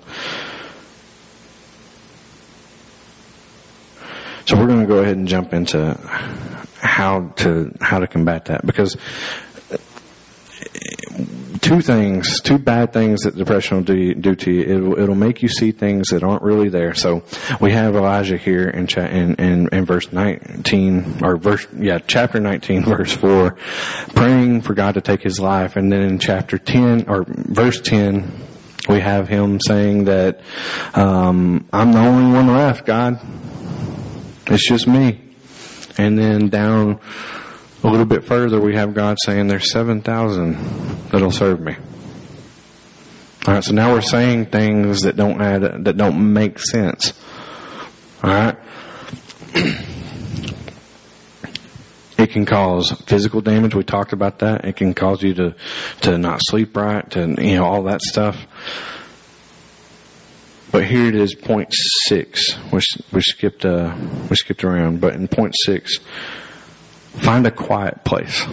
[4.45, 5.97] So we're going to go ahead and jump into
[6.81, 8.97] how to how to combat that because
[11.61, 14.61] two things, two bad things that depression will do, do to you.
[14.61, 16.93] It'll, it'll make you see things that aren't really there.
[16.95, 17.23] So
[17.61, 22.39] we have Elijah here in, cha- in, in, in verse 19, or verse, yeah, chapter
[22.39, 23.55] 19, verse 4,
[24.15, 25.75] praying for God to take his life.
[25.75, 28.31] And then in chapter 10, or verse 10,
[28.89, 30.41] we have him saying that,
[30.95, 33.19] um, I'm the only one left, God.
[34.47, 35.21] It's just me.
[35.97, 36.99] And then down
[37.83, 41.75] a little bit further, we have God saying there's 7,000 that'll serve me.
[43.47, 47.13] Alright, so now we're saying things that don't add, that don't make sense.
[48.23, 48.57] Alright?
[52.21, 53.73] It can cause physical damage.
[53.73, 54.63] We talked about that.
[54.63, 55.55] It can cause you to,
[56.01, 58.45] to not sleep right, to, you know, all that stuff.
[60.71, 61.73] But here it is, point
[62.05, 62.55] six.
[62.71, 62.79] We,
[63.11, 63.95] we skipped, uh,
[64.29, 65.97] we skipped around, but in point six,
[67.19, 68.45] find a quiet place.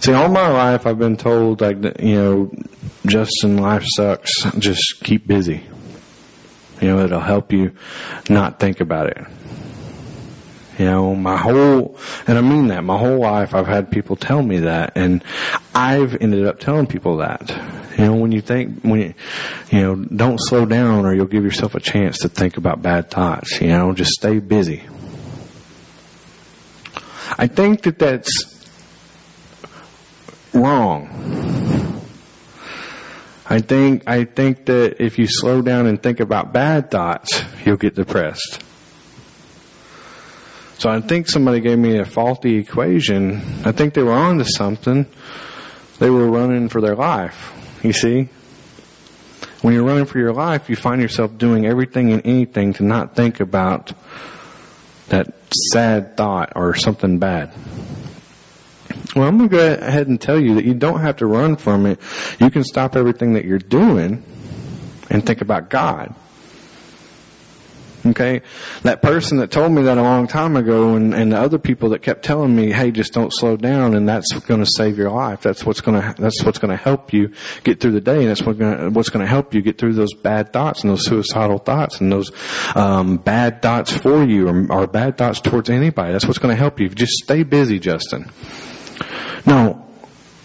[0.00, 2.50] See, all my life I've been told, like, you know,
[3.06, 4.44] Justin, life sucks.
[4.58, 5.64] Just keep busy.
[6.80, 7.72] You know, it'll help you
[8.28, 9.26] not think about it.
[10.78, 14.42] You know, my whole, and I mean that, my whole life I've had people tell
[14.42, 15.22] me that, and
[15.74, 17.48] I've ended up telling people that.
[17.96, 19.14] You know, when you think, when you,
[19.70, 23.08] you know, don't slow down or you'll give yourself a chance to think about bad
[23.08, 23.60] thoughts.
[23.60, 24.82] You know, just stay busy.
[27.30, 28.68] I think that that's
[30.52, 31.10] wrong.
[33.46, 37.76] I think, I think that if you slow down and think about bad thoughts, you'll
[37.76, 38.62] get depressed.
[40.78, 43.36] So I think somebody gave me a faulty equation.
[43.64, 45.06] I think they were on to something.
[45.98, 47.52] They were running for their life.
[47.82, 48.28] You see?
[49.62, 53.14] When you're running for your life, you find yourself doing everything and anything to not
[53.14, 53.92] think about
[55.08, 55.32] that
[55.72, 57.52] sad thought or something bad.
[59.14, 61.56] Well, I'm going to go ahead and tell you that you don't have to run
[61.56, 62.00] from it.
[62.40, 64.22] You can stop everything that you're doing
[65.10, 66.14] and think about God.
[68.04, 68.42] Okay?
[68.82, 71.90] That person that told me that a long time ago and, and the other people
[71.90, 75.10] that kept telling me, hey, just don't slow down and that's going to save your
[75.10, 75.40] life.
[75.40, 78.42] That's what's going to, that's what's to help you get through the day and that's
[78.42, 81.58] what gonna, what's going to help you get through those bad thoughts and those suicidal
[81.58, 82.32] thoughts and those,
[82.74, 86.12] um, bad thoughts for you or, or bad thoughts towards anybody.
[86.12, 86.88] That's what's going to help you.
[86.88, 88.30] Just stay busy, Justin.
[89.46, 89.86] Now,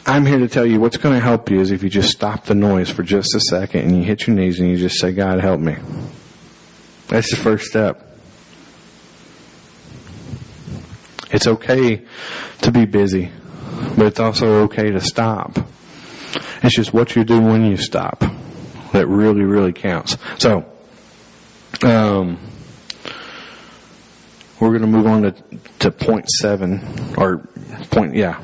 [0.06, 2.46] I'm here to tell you what's going to help you is if you just stop
[2.46, 5.12] the noise for just a second and you hit your knees and you just say,
[5.12, 5.76] God, help me.
[7.10, 8.06] That's the first step.
[11.32, 12.06] It's okay
[12.62, 13.32] to be busy,
[13.98, 15.58] but it's also okay to stop.
[16.62, 18.24] It's just what you do when you stop
[18.94, 20.18] that really, really counts.
[20.38, 20.66] So,
[21.84, 22.40] um,
[24.60, 25.32] we're going to move on to,
[25.80, 26.82] to point seven,
[27.18, 27.40] or
[27.90, 28.40] point, yeah.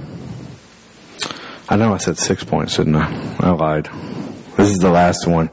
[1.70, 3.36] I know I said six points, didn't I?
[3.40, 3.90] I lied.
[4.58, 5.50] This is the last one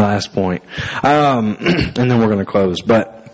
[0.00, 0.62] last point.
[1.02, 2.80] Um, and then we're going to close.
[2.80, 3.32] But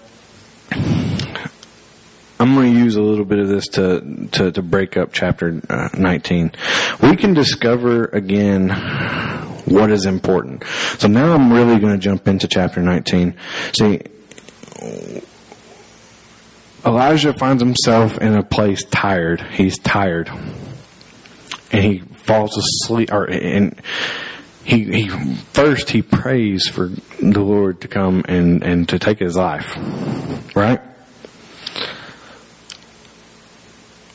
[2.41, 5.61] I'm going to use a little bit of this to, to, to break up chapter
[5.69, 6.53] uh, 19.
[7.03, 8.71] We can discover again
[9.67, 10.65] what is important.
[10.99, 13.37] So now I'm really going to jump into chapter 19.
[13.75, 14.01] See,
[16.85, 19.43] Elijah finds himself in a place tired.
[19.43, 20.29] He's tired.
[21.73, 23.81] And he falls asleep, or, and
[24.65, 25.09] he, he
[25.53, 29.77] first he prays for the Lord to come and, and to take his life.
[30.55, 30.81] Right?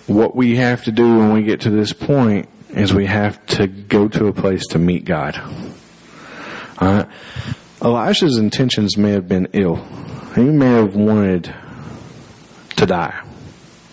[0.07, 3.67] What we have to do when we get to this point is we have to
[3.67, 5.35] go to a place to meet God.
[6.79, 7.07] Alright?
[7.81, 9.77] Elisha's intentions may have been ill.
[10.35, 11.53] He may have wanted
[12.75, 13.23] to die.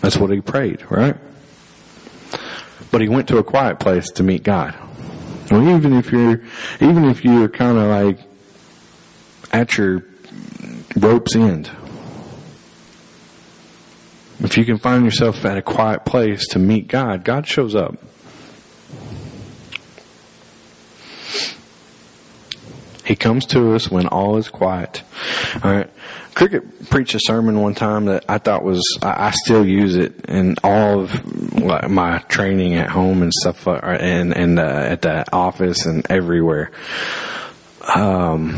[0.01, 1.17] That's what he prayed, right?
[2.91, 4.77] But he went to a quiet place to meet God.
[5.53, 6.41] Well, even if you're,
[6.81, 8.18] even if you're kind of like
[9.53, 10.03] at your
[10.97, 11.70] rope's end,
[14.41, 17.99] if you can find yourself at a quiet place to meet God, God shows up.
[23.05, 25.03] He comes to us when all is quiet.
[25.62, 25.91] All right.
[26.35, 30.24] Cricket preached a sermon one time that I thought was, I, I still use it
[30.26, 35.24] in all of my training at home and stuff, uh, and, and uh, at the
[35.33, 36.70] office and everywhere.
[37.95, 38.55] Um,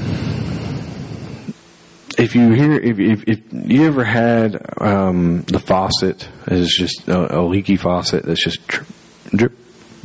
[2.18, 7.38] if you hear, if, if, if you ever had, um, the faucet is just a,
[7.38, 8.86] a, leaky faucet that's just drip,
[9.34, 9.52] drip,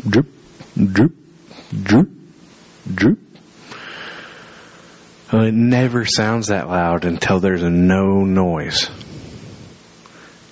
[0.08, 0.28] drip,
[0.92, 1.12] drip,
[1.84, 2.10] drip,
[2.94, 3.20] drip.
[5.32, 8.90] Well, it never sounds that loud until there's no noise.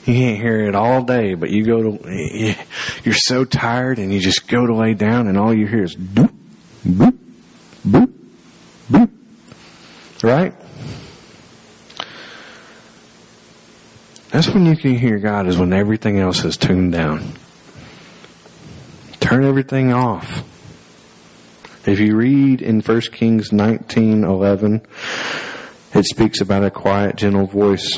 [0.05, 2.55] You can't hear it all day, but you go to,
[3.03, 5.95] you're so tired and you just go to lay down and all you hear is
[5.95, 6.31] boop,
[6.87, 7.17] boop,
[7.85, 8.13] boop,
[8.89, 9.09] boop.
[10.23, 10.53] Right?
[14.29, 17.33] That's when you can hear God is when everything else is tuned down.
[19.19, 20.43] Turn everything off.
[21.87, 24.81] If you read in 1 Kings 19:11,
[25.93, 27.97] it speaks about a quiet, gentle voice.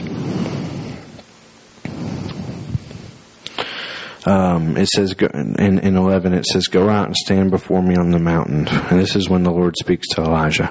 [4.28, 8.12] Um, it says in, in 11, it says, "Go out and stand before me on
[8.12, 10.70] the mountain." And this is when the Lord speaks to Elijah.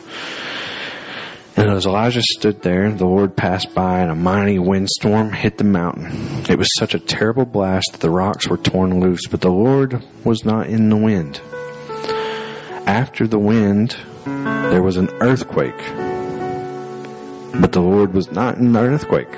[1.56, 5.64] And as Elijah stood there, the Lord passed by and a mighty windstorm hit the
[5.64, 6.06] mountain.
[6.48, 10.04] It was such a terrible blast that the rocks were torn loose, but the Lord
[10.22, 11.40] was not in the wind.
[12.88, 15.76] After the wind, there was an earthquake,
[17.60, 19.28] but the Lord was not in the earthquake.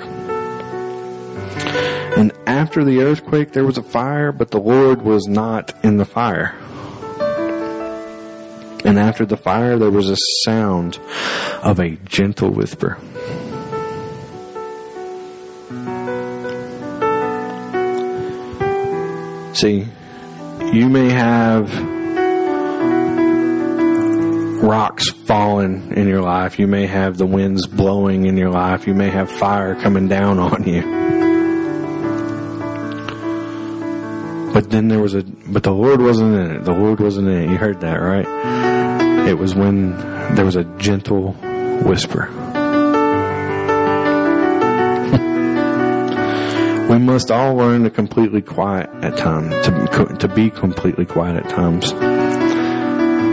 [2.17, 6.05] And after the earthquake, there was a fire, but the Lord was not in the
[6.05, 6.55] fire.
[8.85, 10.97] And after the fire, there was a sound
[11.61, 12.97] of a gentle whisper.
[19.51, 19.89] See,
[20.71, 22.00] you may have
[24.61, 26.59] rocks falling in your life.
[26.59, 28.87] You may have the winds blowing in your life.
[28.87, 30.81] You may have fire coming down on you.
[34.53, 36.65] But then there was a, but the Lord wasn't in it.
[36.65, 37.49] The Lord wasn't in it.
[37.49, 39.27] You heard that, right?
[39.27, 39.97] It was when
[40.35, 41.33] there was a gentle
[41.83, 42.29] whisper.
[46.89, 51.49] we must all learn to completely quiet at times, to, to be completely quiet at
[51.49, 51.93] times,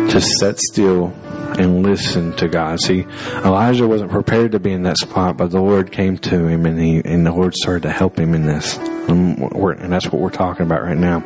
[0.09, 1.13] to sit still
[1.59, 2.81] and listen to God.
[2.81, 3.07] See,
[3.45, 6.81] Elijah wasn't prepared to be in that spot, but the Lord came to him and
[6.81, 8.77] he, and the Lord started to help him in this.
[8.79, 11.21] And, and that's what we're talking about right now.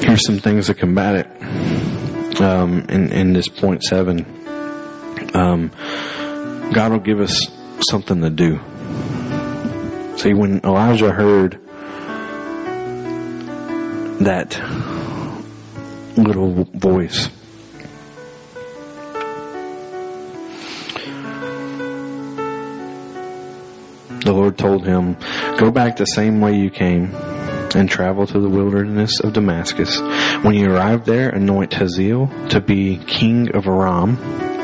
[0.00, 2.40] Here's some things to combat it.
[2.40, 4.24] Um, in, in this point seven,
[5.34, 5.70] um,
[6.72, 7.46] God will give us
[7.88, 8.60] something to do.
[10.16, 11.60] See, when Elijah heard
[14.20, 14.58] that
[16.16, 17.28] little voice.
[24.24, 25.16] The Lord told him,
[25.58, 27.14] Go back the same way you came
[27.74, 30.00] and travel to the wilderness of Damascus.
[30.42, 34.16] When you arrive there, anoint Hazael to be king of Aram.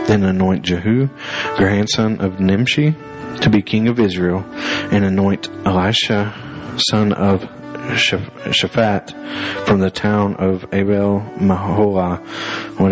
[0.07, 1.09] Then anoint Jehu,
[1.57, 2.94] grandson of Nimshi,
[3.40, 4.44] to be king of Israel,
[4.92, 6.34] and anoint Elisha,
[6.76, 7.48] son of
[7.93, 12.24] Shaphat from the town of Abel Mahola,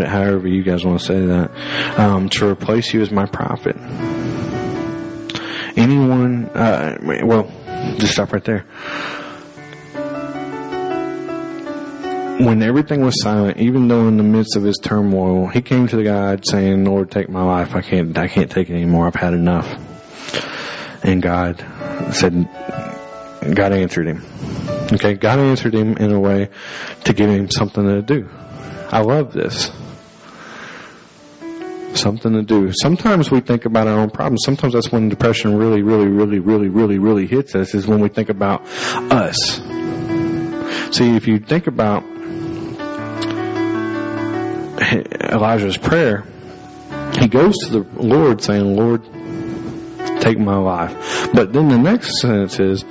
[0.07, 3.77] however you guys want to say that, um, to replace you as my prophet.
[5.77, 7.51] Anyone, uh, well,
[7.99, 8.67] just stop right there.
[12.45, 15.97] When everything was silent, even though in the midst of his turmoil, he came to
[15.97, 17.75] the God saying, "Lord, take my life.
[17.75, 19.07] I can't, I can't take it anymore.
[19.07, 19.69] I've had enough."
[21.05, 21.65] And God
[22.13, 22.49] said,
[23.55, 24.23] God answered him.
[24.93, 26.49] Okay, God answered him in a way
[27.05, 28.29] to give him something to do.
[28.91, 29.71] I love this.
[31.99, 32.73] Something to do.
[32.83, 34.43] Sometimes we think about our own problems.
[34.45, 38.09] Sometimes that's when depression really, really, really, really, really, really hits us, is when we
[38.09, 38.63] think about
[39.11, 39.37] us.
[40.95, 42.03] See, if you think about
[45.33, 46.25] Elijah's prayer,
[47.19, 49.03] he goes to the Lord saying, Lord,
[50.21, 51.31] take my life.
[51.33, 52.85] But then the next sentence is,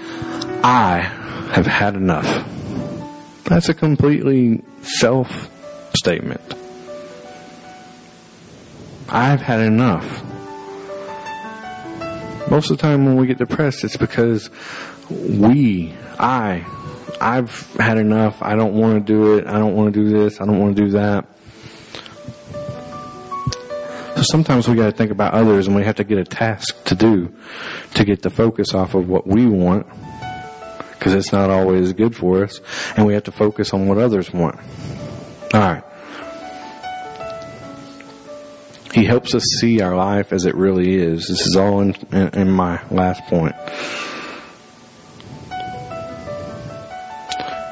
[0.64, 1.21] I
[1.52, 2.26] have had enough.
[3.44, 5.50] That's a completely self
[5.98, 6.42] statement.
[9.10, 10.24] I've had enough.
[12.50, 14.50] Most of the time when we get depressed, it's because
[15.10, 16.66] we, I,
[17.20, 18.42] I've had enough.
[18.42, 19.48] I don't want to do it.
[19.48, 20.40] I don't want to do this.
[20.40, 21.26] I don't want to do that.
[24.16, 26.82] So sometimes we got to think about others and we have to get a task
[26.86, 27.34] to do
[27.96, 29.88] to get the focus off of what we want
[31.02, 32.62] because it's not always good for us,
[32.96, 34.60] and we have to focus on what others want.
[35.52, 35.84] All right.
[38.94, 41.28] He helps us see our life as it really is.
[41.28, 43.56] This is all in, in, in my last point.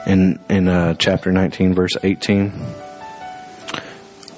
[0.08, 2.52] In in uh, chapter 19, verse 18,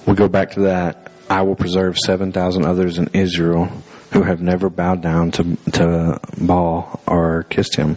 [0.05, 1.09] we go back to that.
[1.29, 3.71] I will preserve 7,000 others in Israel
[4.11, 7.95] who have never bowed down to, to Baal or kissed him.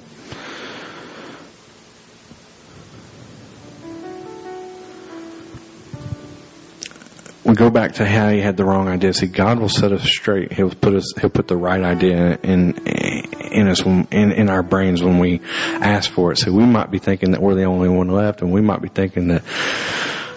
[7.55, 9.13] Go back to how he had the wrong idea.
[9.13, 10.53] See, God will set us straight.
[10.53, 11.13] He'll put us.
[11.21, 15.41] He'll put the right idea in in us when, in in our brains when we
[15.63, 16.39] ask for it.
[16.39, 18.89] So we might be thinking that we're the only one left, and we might be
[18.89, 19.43] thinking that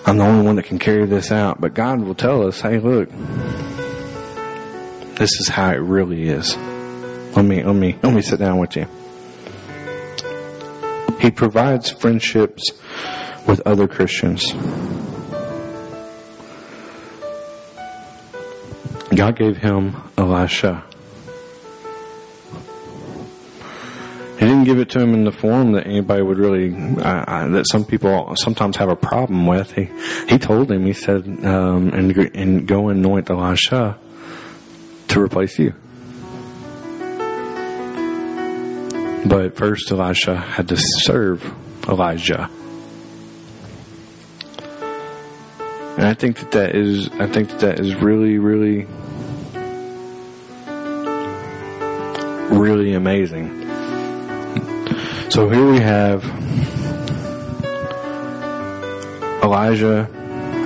[0.05, 1.59] I'm the only one that can carry this out.
[1.59, 3.09] But God will tell us, "Hey, look,
[5.15, 6.55] this is how it really is."
[7.36, 8.88] Let me let me let me sit down with you.
[11.20, 12.72] He provides friendships
[13.47, 14.53] with other Christians.
[19.16, 20.84] God gave him Elisha.
[24.38, 27.47] He didn't give it to him in the form that anybody would really, uh, uh,
[27.47, 29.72] that some people sometimes have a problem with.
[29.72, 29.89] He,
[30.28, 33.97] he told him, he said, um, and, and go anoint Elisha
[35.08, 35.74] to replace you.
[39.26, 41.43] But first Elisha had to serve
[41.88, 42.49] Elijah.
[45.98, 48.88] And I think that that is, I think that that is really, really
[52.50, 53.62] really amazing.
[55.30, 56.24] So here we have
[59.43, 60.10] Elijah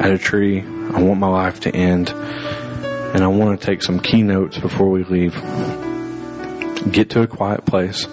[0.02, 0.62] at a tree.
[0.62, 2.10] I want my life to end.
[2.10, 5.34] And I want to take some keynotes before we leave.
[6.92, 8.08] Get to a quiet place.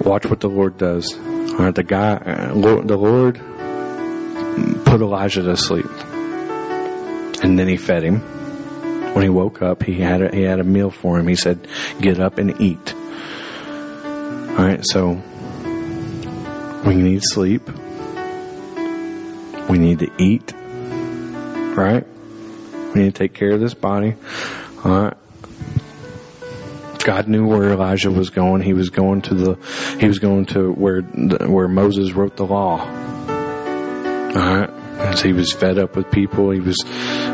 [0.00, 1.12] Watch what the Lord does.
[1.16, 3.34] All right, the guy, uh, the Lord
[4.84, 5.86] put Elijah to sleep.
[7.42, 8.20] And then he fed him.
[9.14, 11.26] When he woke up, he had a, he had a meal for him.
[11.26, 11.66] He said,
[12.00, 12.94] "Get up and eat."
[14.58, 15.20] All right, so
[16.84, 17.68] we need sleep.
[19.68, 20.52] We need to eat.
[21.76, 22.04] Right?
[22.94, 24.14] We need to take care of this body.
[24.84, 25.16] All right.
[27.04, 28.62] God knew where Elijah was going.
[28.62, 29.58] He was going to the,
[29.98, 32.80] he was going to where, where Moses wrote the law.
[32.80, 34.70] All right.
[35.16, 36.76] He was fed up with people, he was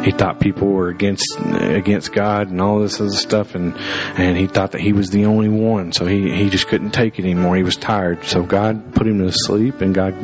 [0.04, 3.76] he thought people were against against God and all this other stuff, and
[4.16, 7.18] and he thought that he was the only one, so he he just couldn't take
[7.18, 7.56] it anymore.
[7.56, 10.14] He was tired, so God put him to sleep, and God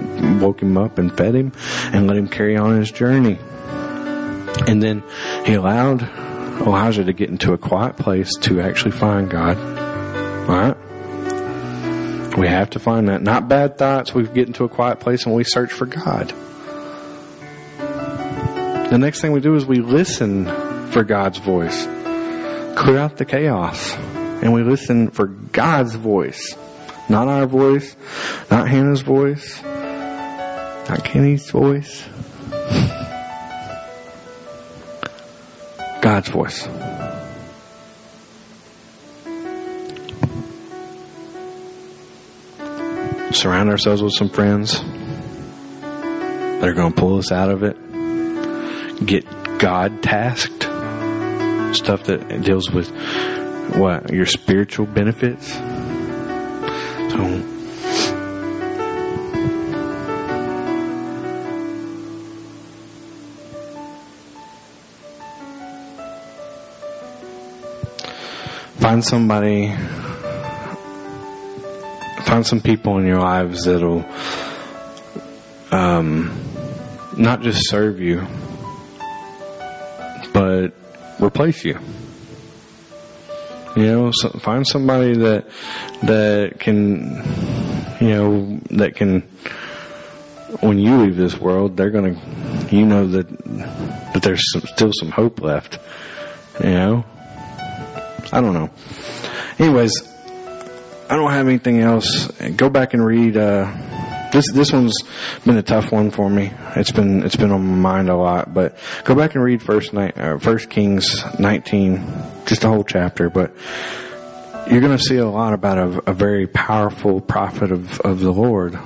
[0.41, 1.53] woke him up and fed him,
[1.93, 3.39] and let him carry on his journey.
[4.67, 5.03] And then
[5.45, 6.03] he allowed
[6.61, 9.57] Elijah to get into a quiet place to actually find God.
[10.49, 10.77] All right.
[12.37, 13.23] We have to find that.
[13.23, 14.15] Not bad thoughts.
[14.15, 16.33] We get into a quiet place and we search for God.
[18.91, 20.47] The next thing we do is we listen
[20.91, 21.85] for God's voice.
[22.75, 23.95] Clear out the chaos.
[24.43, 26.57] And we listen for God's voice.
[27.09, 27.95] Not our voice,
[28.51, 32.05] not Hannah's voice, not Kenny's voice.
[36.01, 36.63] God's voice.
[43.37, 44.81] Surround ourselves with some friends
[45.81, 47.77] that are going to pull us out of it
[49.05, 49.25] get
[49.59, 50.63] God tasked
[51.77, 52.91] stuff that deals with
[53.77, 55.53] what your spiritual benefits.
[55.53, 57.43] So
[68.79, 69.75] find somebody
[72.25, 74.05] find some people in your lives that'll
[75.73, 76.31] um,
[77.17, 78.27] not just serve you
[81.41, 81.79] replace you.
[83.77, 85.47] You know, so find somebody that
[86.03, 87.23] that can,
[88.01, 89.23] you know, that can.
[90.61, 92.21] When you leave this world, they're gonna,
[92.71, 93.29] you know that
[94.13, 95.79] that there's some, still some hope left.
[96.63, 97.05] You know,
[98.33, 98.69] I don't know.
[99.59, 99.93] Anyways,
[101.09, 102.27] I don't have anything else.
[102.57, 103.37] Go back and read.
[103.37, 103.73] Uh,
[104.33, 104.97] this this one's
[105.45, 106.53] been a tough one for me.
[106.77, 108.53] It's been it's been on my mind a lot.
[108.53, 112.05] But go back and read First night, uh, First Kings nineteen,
[112.47, 113.31] just a whole chapter.
[113.31, 113.55] But
[114.71, 118.33] you're going to see a lot about a, a very powerful prophet of of the
[118.33, 118.79] Lord.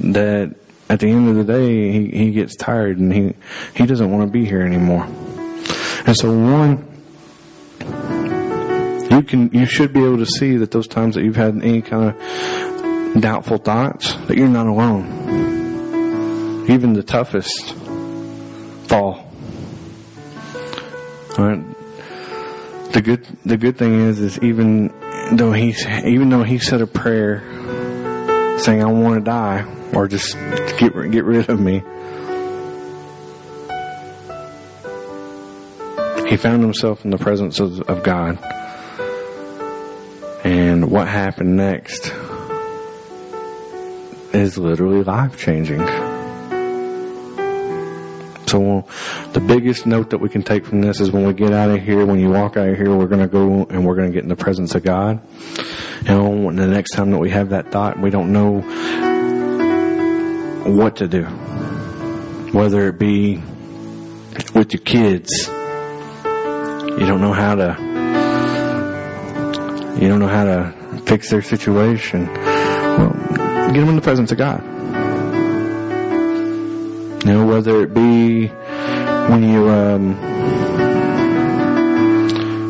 [0.00, 0.54] That
[0.88, 3.34] at the end of the day, he he gets tired and he
[3.74, 5.04] he doesn't want to be here anymore.
[6.06, 6.86] And so one
[9.10, 11.82] you can you should be able to see that those times that you've had any
[11.82, 12.75] kind of
[13.20, 15.04] doubtful thoughts, that you're not alone.
[16.68, 17.74] Even the toughest
[18.88, 19.32] fall.
[21.38, 22.92] All right.
[22.92, 24.92] The good, the good thing is, is even
[25.36, 27.40] though he, even though he said a prayer
[28.58, 30.34] saying, I want to die, or just
[30.78, 31.82] get, get rid of me,
[36.28, 38.38] he found himself in the presence of, of God.
[40.44, 42.12] And what happened next
[44.32, 45.86] is literally life changing.
[48.46, 48.86] So
[49.32, 51.82] the biggest note that we can take from this is when we get out of
[51.82, 54.14] here, when you walk out of here, we're going to go and we're going to
[54.14, 55.20] get in the presence of God.
[56.04, 58.60] Know, the next time that we have that thought, we don't know
[60.70, 61.24] what to do.
[62.52, 63.42] Whether it be
[64.54, 67.76] with your kids, you don't know how to,
[70.00, 72.26] you don't know how to fix their situation.
[72.32, 73.35] Well,
[73.72, 74.62] get them in the presence of God.
[77.24, 80.14] You know, whether it be when you um,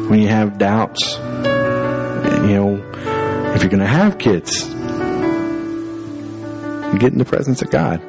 [0.09, 2.92] when you have doubts, you know,
[3.55, 4.64] if you're going to have kids,
[6.99, 8.01] get in the presence of God.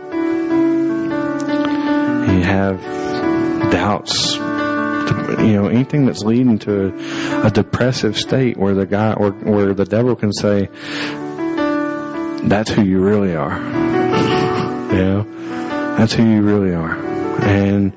[2.32, 2.82] You have
[3.72, 9.32] doubts, you know, anything that's leading to a, a depressive state where the guy or
[9.32, 10.70] where the devil can say,
[12.50, 13.58] "That's who you really are."
[14.92, 16.96] You know, that's who you really are.
[17.44, 17.94] And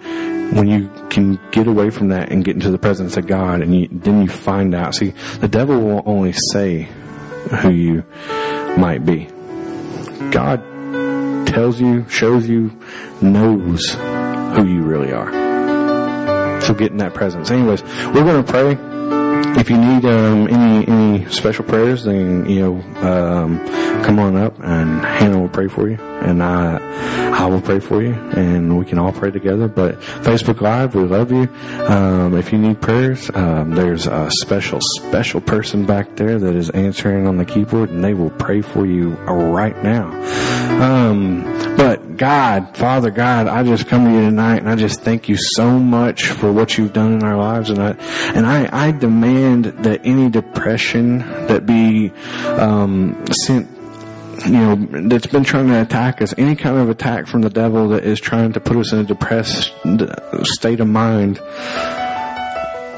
[0.52, 3.78] when you can get away from that and get into the presence of God, and
[3.78, 4.94] you, then you find out.
[4.94, 6.88] See, the devil will only say
[7.60, 8.04] who you
[8.76, 9.28] might be.
[10.30, 10.62] God
[11.46, 12.72] tells you, shows you,
[13.20, 16.60] knows who you really are.
[16.60, 17.50] So get in that presence.
[17.50, 18.76] Anyways, we're going to pray
[19.58, 23.58] if you need um, any any special prayers, then you know um,
[24.04, 26.78] come on up and Hannah will pray for you, and I
[27.40, 29.68] I will pray for you, and we can all pray together.
[29.68, 31.48] But Facebook Live, we love you.
[31.86, 36.70] Um, if you need prayers, um, there's a special special person back there that is
[36.70, 40.08] answering on the keyboard, and they will pray for you right now.
[40.82, 41.42] Um,
[41.76, 45.36] but God, Father God, I just come to you tonight, and I just thank you
[45.38, 47.92] so much for what you've done in our lives, and I
[48.34, 52.12] and I, I demand that any depression that be
[52.44, 53.68] um, sent
[54.46, 57.88] you know, that's been trying to attack us, any kind of attack from the devil
[57.90, 59.72] that is trying to put us in a depressed
[60.44, 61.40] state of mind,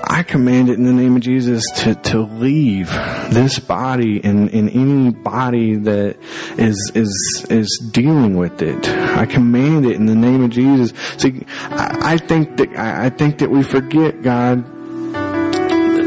[0.04, 2.88] I command it in the name of Jesus to, to leave
[3.30, 6.16] this body and, and any body that
[6.58, 8.88] is, is, is dealing with it.
[8.88, 10.92] I command it in the name of Jesus.
[11.16, 14.64] See, I, I think that, I think that we forget, God,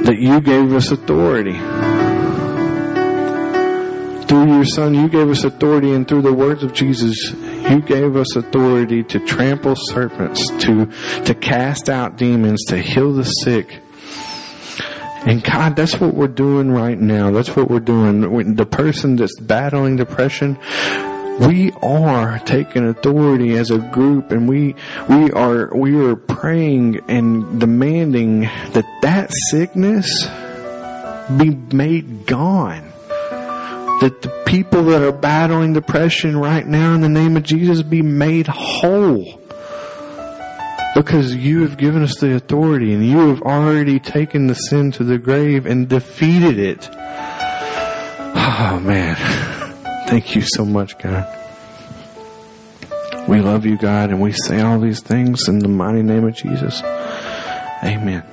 [0.05, 1.59] that you gave us authority
[4.35, 8.17] through your son, you gave us authority, and through the words of Jesus, you gave
[8.17, 10.91] us authority to trample serpents, to,
[11.23, 13.79] to cast out demons, to heal the sick.
[15.25, 17.31] And God, that's what we're doing right now.
[17.31, 18.55] That's what we're doing.
[18.55, 20.59] The person that's battling depression,
[21.39, 24.75] we are taking authority as a group and we
[25.09, 30.27] we are we are praying and demanding that that sickness
[31.37, 32.93] be made gone
[34.01, 38.01] that the people that are battling depression right now in the name of Jesus be
[38.01, 39.41] made whole.
[40.95, 45.03] Because you have given us the authority and you have already taken the sin to
[45.03, 46.89] the grave and defeated it.
[48.37, 49.15] Oh man.
[50.07, 51.27] Thank you so much, God.
[53.27, 56.35] We love you, God, and we say all these things in the mighty name of
[56.35, 56.81] Jesus.
[57.83, 58.23] Amen.